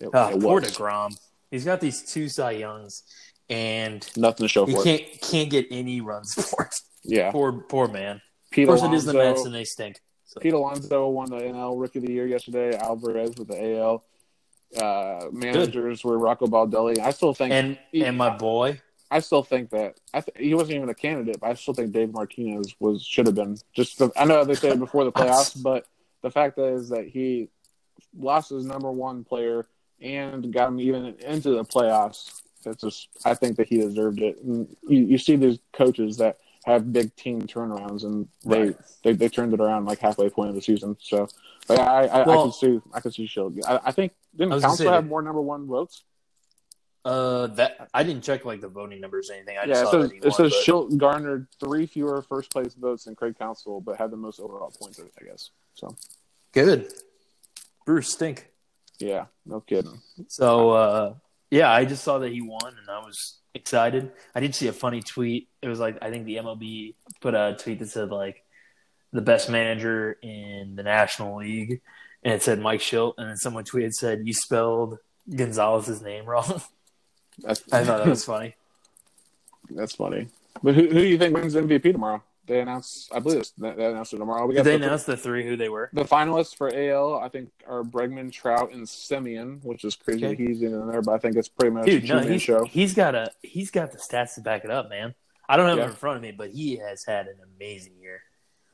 [0.00, 0.60] it, Ah, it poor.
[0.60, 1.18] Degrom.
[1.50, 3.02] He's got these two Cy Youngs,
[3.50, 4.84] and Nothing to show he for it.
[4.84, 6.74] can't can't get any runs for it.
[7.04, 8.20] Yeah, Poor poor man.
[8.50, 10.00] Pete Of course, it is the Alonso- Mets, and they stink.
[10.24, 10.40] So.
[10.40, 12.76] Pete Alonso won the NL Rookie of the Year yesterday.
[12.76, 14.04] Alvarez with the AL.
[14.80, 16.98] Uh, managers were Rocco Baldelli.
[16.98, 18.80] I still think And and my boy,
[19.10, 21.92] I still think that I th- he wasn't even a candidate, but I still think
[21.92, 23.56] Dave Martinez was should have been.
[23.72, 25.86] Just the, I know they said before the playoffs, but
[26.22, 27.48] the fact is that he
[28.18, 29.66] lost his number one player
[30.00, 32.40] and got him even into the playoffs.
[32.66, 34.38] It's just I think that he deserved it.
[34.42, 38.76] And you, you see these coaches that have big team turnarounds, and they, Right.
[39.02, 40.96] they they turned it around like halfway point of the season.
[41.00, 41.28] So
[41.68, 43.60] but I I, I Well- can see I can see Shildt.
[43.66, 46.02] I, I think I didn't Counsell have more number one votes?
[47.06, 49.58] uh, that I didn't check like the voting numbers or anything.
[49.58, 52.72] I just Yeah, it says, it won, says but- Shildt garnered three fewer first place
[52.72, 55.50] votes than Craig Counsell, but had the most overall points, I guess.
[55.74, 55.94] So,
[56.52, 56.90] good.
[57.84, 58.48] Bruce stink.
[58.98, 60.00] yeah, no kidding.
[60.28, 61.14] So uh,
[61.54, 64.10] yeah, I just saw that he won, and I was excited.
[64.34, 65.48] I did see a funny tweet.
[65.62, 68.42] It was like I think the MLB put a tweet that said like
[69.12, 71.80] the best manager in the National League,
[72.24, 74.98] and it said Mike Shildt, and then someone tweeted said you spelled
[75.32, 76.60] Gonzalez's name wrong.
[77.38, 78.56] That's, I thought that was funny.
[79.70, 80.26] that's funny.
[80.60, 82.20] But who, who do you think wins MVP tomorrow?
[82.46, 84.46] They announced, I believe they they announced it tomorrow.
[84.46, 85.88] We Did they the, announce the three who they were?
[85.94, 90.44] the finalists for AL, I think, are Bregman, Trout, and Semien, which is crazy Okay.
[90.46, 92.64] he's in there, but I think it's pretty much Dude, a no, he's, show.
[92.66, 95.14] he's got a he's got the stats to back it up, man.
[95.48, 95.84] I don't have Yeah.
[95.84, 98.20] it in front of me, but he has had an amazing year.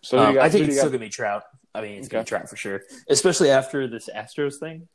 [0.02, 1.44] So Um, got, I think who it's you still gonna be Trout.
[1.72, 4.88] I mean, it's gonna be Trout for sure, especially after this Astros thing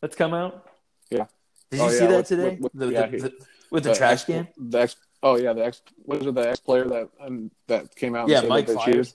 [0.00, 0.66] that's come out.
[1.10, 1.26] Yeah.
[1.70, 2.48] Did you Oh, see yeah, that with- today?
[2.50, 3.32] with- with- the, yeah, the- he- the-
[3.70, 4.48] with the, The trash ex- can?
[4.58, 5.82] The ex, oh yeah, the ex.
[6.04, 6.34] What is it?
[6.34, 8.22] The ex player that um, that came out.
[8.22, 9.08] and Yeah, said Mike that they Fires.
[9.08, 9.14] cheated?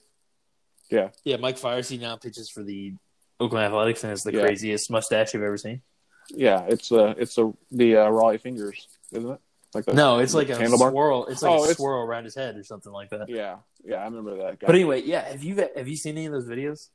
[0.90, 1.10] Yeah.
[1.24, 1.90] Yeah, Mike Fiers.
[1.90, 2.94] He now pitches for the
[3.40, 4.42] Oakland Athletics and has the Yeah.
[4.42, 5.82] craziest mustache you've ever seen.
[6.30, 9.40] Yeah, it's uh it's a the uh, Rollie Fingers, isn't it?
[9.74, 10.92] Like the, No, it's like a handlebar.
[10.92, 11.26] swirl.
[11.26, 13.28] It's like Oh, a it's- swirl around his head or something like that.
[13.30, 14.68] Yeah, yeah, I remember that guy.
[14.68, 15.28] But anyway, yeah.
[15.30, 16.90] Have you have you seen any of those videos?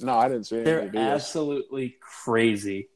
[0.00, 1.12] no, I didn't see any They're of videos.
[1.14, 2.88] absolutely crazy.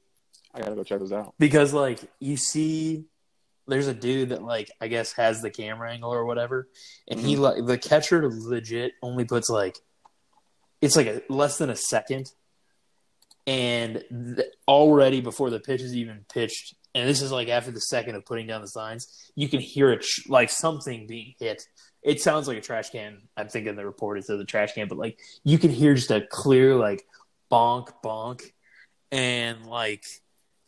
[0.52, 1.34] I gotta go check those out.
[1.38, 3.06] because like you see
[3.70, 6.68] there's a dude that like I guess has the camera angle or whatever,
[7.08, 7.42] and he Mm-hmm.
[7.42, 9.78] like the catcher legit only puts like
[10.82, 12.30] it's like a less than a second,
[13.46, 14.04] and
[14.36, 18.14] th- already before the pitch is even pitched, and this is like after the second
[18.14, 21.62] of putting down the signs, you can hear it sh- like something being hit.
[22.02, 23.22] It sounds like a trash can.
[23.36, 26.10] I'm thinking the report it says a trash can, but like you can hear just
[26.10, 27.02] a clear like
[27.50, 28.42] bonk bonk,
[29.12, 30.04] and like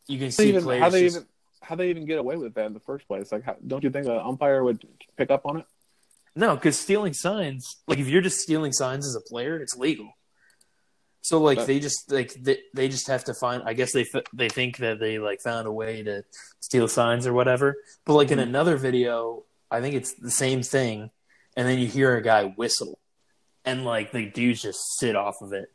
[0.09, 1.29] you can see even, players how they just- even
[1.73, 3.33] how they even get away with that in the first place?
[3.33, 4.85] Like, how, don't you think an umpire would
[5.17, 5.65] pick up on it?
[6.37, 10.11] No, because stealing signs, like if you're just stealing signs as a player, it's legal.
[11.23, 13.63] So like But- they just like they, they just have to find.
[13.65, 14.05] I guess they
[14.35, 16.25] they think that they like found a way to
[16.61, 17.77] steal signs or whatever.
[18.05, 18.43] But like in Mhm.
[18.43, 21.11] another video, I think it's the same thing,
[21.57, 22.99] and then you hear a guy whistle,
[23.65, 25.71] and like the dudes just sit off of it.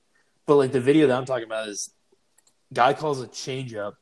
[0.46, 1.92] But like the video that I'm talking about is
[2.72, 3.94] guy calls a changeup.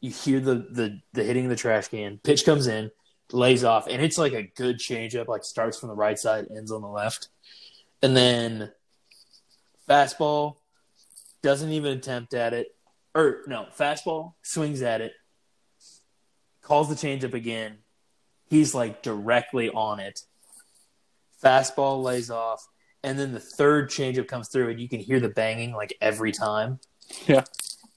[0.00, 2.18] You hear the the the hitting of the trash can.
[2.22, 2.90] Pitch comes in,
[3.32, 5.28] lays off, and it's like a good changeup.
[5.28, 7.28] Like starts from the right side, ends on the left,
[8.02, 8.72] and then
[9.88, 10.56] fastball
[11.42, 12.74] doesn't even attempt at it.
[13.14, 15.12] Or no, fastball swings at it,
[16.62, 17.78] calls the changeup again.
[18.48, 20.20] He's like directly on it.
[21.42, 22.66] Fastball lays off,
[23.02, 26.32] and then the third changeup comes through, and you can hear the banging like every
[26.32, 26.80] time.
[27.26, 27.44] Yeah.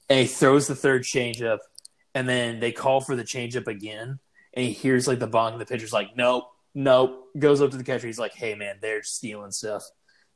[0.08, 1.58] And he throws the third changeup,
[2.14, 4.18] and then they call for the changeup again,
[4.52, 5.58] and he hears like the bong.
[5.58, 8.06] the pitcher's like, "Nope, nope." Goes up to the catcher.
[8.06, 9.84] He's like, "Hey, man, they're stealing stuff.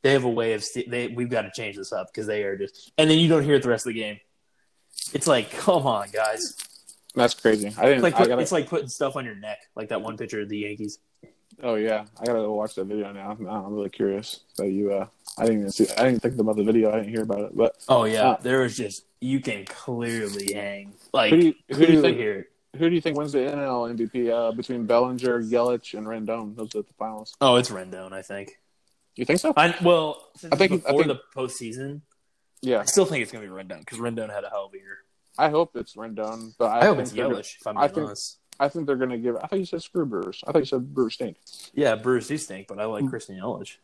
[0.02, 1.08] They have a way of ste- they.
[1.08, 3.54] We've got to change this up because they are just." And then you don't hear
[3.54, 4.18] it the rest of the game.
[5.12, 6.56] It's like, come on, guys.
[7.14, 7.68] That's crazy.
[7.76, 7.94] I didn't.
[7.94, 10.16] It's like I put, gotta, it's like putting stuff on your neck, like that one
[10.16, 10.98] pitcher of the Yankees.
[11.62, 13.30] Oh yeah, I gotta go watch that video now.
[13.30, 14.92] I'm really curious that you.
[14.92, 15.06] uh
[15.38, 15.86] I didn't even see.
[15.96, 16.90] I didn't think about the video.
[16.92, 17.56] I didn't hear about it.
[17.56, 21.54] But Oh yeah, Uh, there was just you can clearly hang like who do you,
[21.70, 22.16] who do you think?
[22.16, 22.46] hear it.
[22.78, 26.54] Who do you think wins the NL MVP uh, between Bellinger, Yelich, and Rendon?
[26.54, 27.34] Those are the finals.
[27.40, 28.58] Oh, it's Rendon, I think.
[29.16, 29.52] You think so?
[29.56, 32.02] I well, since I think- it's I before think- the postseason,
[32.60, 34.76] Yeah, I still think it's gonna be Rendon because Rendon had a hell of a
[34.78, 34.98] year.
[35.38, 37.56] I hope it's Rendon, but I, I, hope it's Yelich.
[37.60, 38.38] If I'm I think- honest.
[38.60, 39.36] I think they're going to give.
[39.36, 40.42] I thought you said screw Brewers.
[40.46, 41.36] I thought you said Brewers stink.
[41.74, 43.10] Yeah, Brewers do stink, but I like Mm.
[43.10, 43.76] Christian Yelich.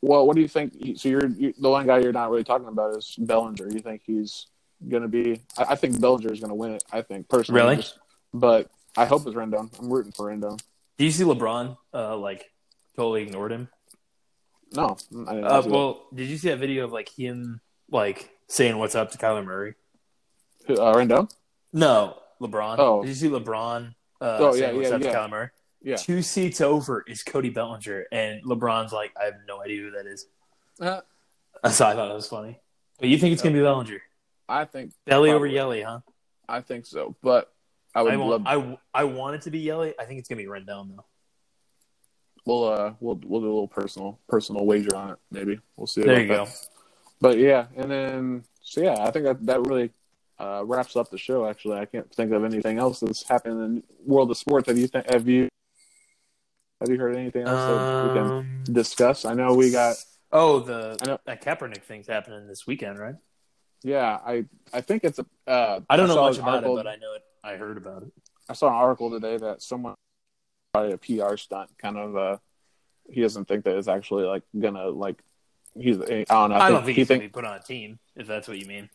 [0.00, 0.74] Well, what do you think?
[0.98, 3.68] So you're you, the one guy you're not really talking about is Bellinger.
[3.70, 4.46] You think he's
[4.88, 5.40] going to be?
[5.56, 6.84] I, I think Bellinger is going to win it.
[6.92, 7.76] I think personally, Really?
[7.76, 7.98] Just-
[8.34, 9.70] but I hope it's Rendon.
[9.78, 10.58] I'm rooting for Rendon.
[10.98, 11.76] Do you see LeBron?
[11.94, 12.50] Uh, like
[12.96, 13.68] totally ignored him.
[14.74, 14.96] No,
[15.28, 18.94] I didn't Uh, well, did you see that video of like him like saying what's
[18.94, 19.74] up to Kyler Murray?
[20.68, 21.30] uh, Rendon.
[21.72, 22.76] No, LeBron.
[22.78, 23.02] Oh.
[23.02, 23.94] Did you see LeBron?
[24.22, 24.98] Uh, Oh, yeah, yeah, yeah.
[24.98, 25.48] Kyler Murray?
[25.82, 25.96] Yeah.
[25.96, 30.06] Two seats over is Cody Bellinger, and LeBron's like, I have no idea who that
[30.06, 30.26] is.
[30.80, 31.00] Uh,
[31.70, 32.58] So I thought that was funny.
[32.98, 34.00] But you think it's gonna be Bellinger?
[34.48, 35.54] I think Belly over Probably.
[35.54, 36.00] Yelly, huh?
[36.48, 37.52] I think so, but
[37.94, 38.42] I would I love.
[38.44, 39.94] want, I, I want it to be Yelly.
[39.98, 41.04] I think it's gonna be Rendon though.
[42.46, 45.18] we'll uh we'll we'll do a little personal personal wager on it.
[45.30, 46.02] Maybe we'll see.
[46.02, 46.46] There you that.
[46.46, 46.48] go.
[47.20, 49.90] But yeah, and then so yeah, I think that that really
[50.38, 51.46] uh, wraps up the show.
[51.46, 54.68] Actually, I can't think of anything else that's happened in the world of sports.
[54.68, 55.48] Have you th- have you
[56.80, 59.24] have you heard anything else that we can Um, discuss?
[59.24, 59.96] I know we got
[60.32, 63.14] oh, the I know- that Kaepernick thing's happening this weekend, right?
[63.84, 64.18] yeah.
[64.24, 65.26] I I think it's a.
[65.46, 67.22] Uh, I don't know much about article- it, but I know it.
[67.44, 68.12] I heard about it.
[68.48, 69.94] I saw an article today that someone
[70.72, 72.16] probably a PR stunt, kind of.
[72.16, 72.36] Uh,
[73.10, 75.22] he doesn't think that it's actually like gonna like.
[75.74, 76.56] He's I don't know.
[76.56, 78.58] I, don't think he he's gonna think be put on a team, if that's what
[78.58, 78.90] you mean.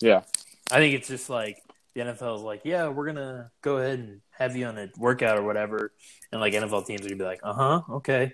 [0.00, 0.22] yeah.
[0.70, 1.62] I think it's just like
[1.94, 5.38] the NFL is like, yeah, we're gonna go ahead and have you on a workout
[5.38, 5.92] or whatever,
[6.32, 8.32] and like NFL teams are gonna be like, uh huh, okay,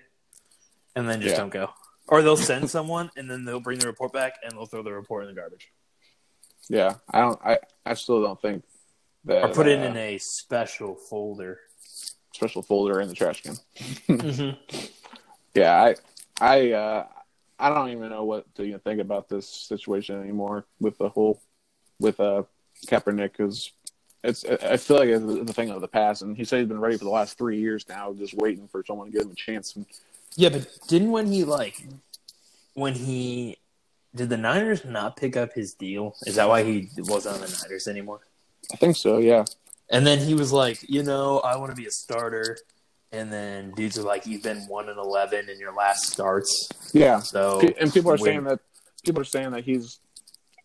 [0.95, 1.39] and then just Yeah.
[1.41, 1.69] don't go,
[2.07, 4.91] or they'll send someone and then they'll bring the report back and they'll throw the
[4.93, 5.71] report in the garbage,
[6.69, 7.39] Yeah, I don't.
[7.43, 8.63] I, I still don't think
[9.25, 9.43] that.
[9.43, 11.59] or put it uh, in a special folder.
[12.33, 13.55] special folder in the trash can.
[14.07, 14.77] mm-hmm.
[15.53, 15.95] Yeah, I,
[16.39, 17.07] I, uh,
[17.59, 21.41] I don't even know what to even think about this situation anymore with the whole,
[22.01, 22.43] with uh,
[22.87, 23.71] Kaepernick because
[24.23, 24.43] it's.
[24.45, 26.97] I feel like it's a thing of the past, and he said he's been ready
[26.97, 29.75] for the last three years now, just waiting for someone to give him a chance.
[29.75, 29.85] And
[30.35, 31.85] Yeah, but didn't when he like
[32.73, 33.57] when he
[34.13, 36.15] did the Niners not pick up his deal?
[36.25, 38.19] Is that why he wasn't on the Niners anymore?
[38.73, 39.17] I think so.
[39.17, 39.45] Yeah,
[39.89, 42.57] And then he was like, you know, I want to be a starter.
[43.13, 46.69] And then dudes are like, you've been one and eleven in your last starts.
[46.93, 47.19] yeah.
[47.19, 48.23] So and people are wait.
[48.23, 48.59] saying that
[49.03, 49.99] people are saying that he's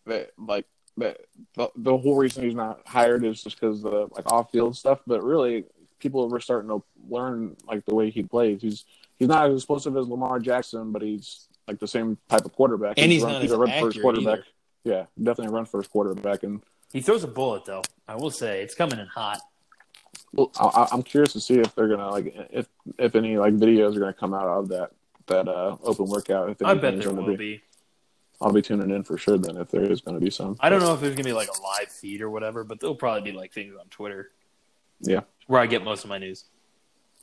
[0.05, 0.65] that like
[0.97, 1.17] that
[1.55, 4.75] the, the whole reason he's not hired is just because of the like off field
[4.75, 5.01] stuff.
[5.07, 5.65] But really,
[5.99, 8.61] people were starting to learn like the way he plays.
[8.61, 8.85] He's
[9.17, 12.95] he's not as explosive as Lamar Jackson, but he's like the same type of quarterback.
[12.97, 14.39] And he's run, not he's as a run first quarterback.
[14.39, 14.45] either.
[14.83, 16.43] Yeah, definitely a run first quarterback.
[16.43, 16.61] And
[16.93, 17.83] he throws a bullet though.
[18.07, 19.39] I will say it's coming in hot.
[20.33, 23.95] Well, I, I'm curious to see if they're gonna like if if any like videos
[23.95, 24.91] are gonna come out of that
[25.27, 26.49] that uh open workout.
[26.49, 27.35] If I bet there gonna will be.
[27.35, 27.61] be.
[28.41, 29.37] I'll be tuning in for sure.
[29.37, 31.49] Then if there is gonna be some, I don't know if there's gonna be like
[31.49, 34.31] a live feed or whatever, but there'll probably be like things on Twitter.
[34.99, 35.21] Yeah.
[35.47, 36.45] where I get most of my news.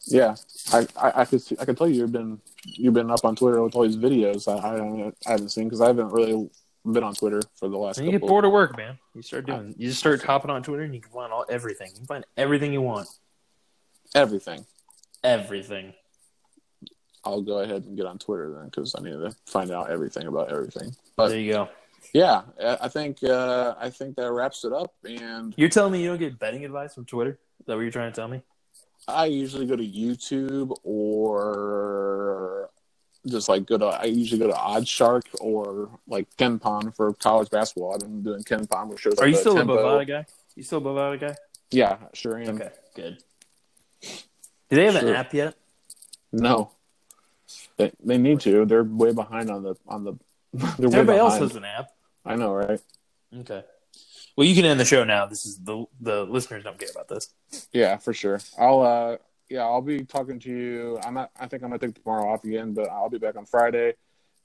[0.07, 0.37] Yeah,
[0.73, 3.35] I, I, I could see, I could tell you you've been you've been up on
[3.37, 4.47] Twitter with all these videos.
[4.49, 6.51] I, I, don't- I haven't seen because I haven't really
[6.85, 7.99] been on Twitter for the last.
[8.01, 9.75] You get bored of work, man, you start doing.
[9.79, 11.89] You just start hopping on Twitter and you can find all everything.
[11.93, 13.09] You can find everything you want.
[14.15, 14.67] Everything.
[15.23, 15.95] Everything.
[17.25, 20.27] I'll go ahead and get on Twitter then because I need to find out everything
[20.27, 20.95] about everything.
[21.17, 21.69] But there you go.
[22.13, 24.93] yeah, I think uh, I think that wraps it up.
[25.05, 27.39] And You're telling me you don't get betting advice from Twitter?
[27.61, 28.43] Is that what you're trying to tell me?
[29.07, 32.71] I usually go to YouTube or
[33.27, 33.87] just like go to.
[33.87, 37.95] I usually go to OddsShark or like KenPom for college basketball.
[37.95, 39.19] I've been doing KenPom, which shows.
[39.19, 39.77] Are you still a tempo.
[39.77, 40.27] Bovada guy?
[40.57, 41.35] You still a Bovada guy?
[41.71, 42.57] Yeah, sure am.
[42.57, 43.19] Okay, good.
[44.03, 45.55] Do they have an app yet?
[46.33, 46.73] No,
[47.77, 48.65] they they need to.
[48.65, 50.15] They're way behind on the on the.
[50.79, 51.89] They're way Everybody else has an app.
[52.25, 52.81] I know, right?
[53.37, 53.65] Okay.
[54.37, 55.27] Well, you can end the show now.
[55.27, 57.33] This is the the listeners don't care about this.
[57.73, 58.41] Yeah, for sure.
[58.59, 59.17] I'll uh
[59.49, 60.99] yeah, I'll be talking to you.
[61.05, 63.47] I'm not I think I'm gonna take tomorrow off again, but I'll be back on
[63.47, 63.95] Friday.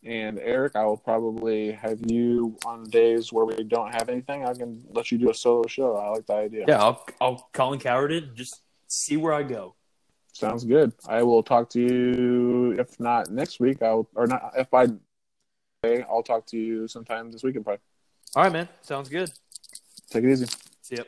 [0.03, 4.45] And Eric, I will probably have you on days where we don't have anything.
[4.45, 5.97] I can let you do a solo show.
[5.97, 6.65] I like the idea.
[6.67, 9.75] Yeah, I'll I'll Colin Cowherd it and just see where I go.
[10.39, 10.93] Sounds good.
[11.07, 14.87] I will talk to you if not next week, I'll or not if by
[15.83, 17.81] I'll talk to you sometime this weekend probably.
[18.35, 18.69] All right, man.
[18.81, 19.29] Sounds good.
[20.09, 20.45] Take it easy.
[20.81, 21.03] See ya.